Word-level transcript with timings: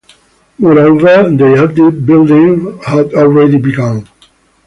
Moreover, 0.57 1.29
they 1.29 1.53
added, 1.59 2.07
building 2.07 2.79
had 2.87 3.13
already 3.13 3.57
begun. 3.59 4.07